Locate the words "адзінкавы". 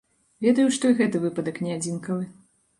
1.79-2.29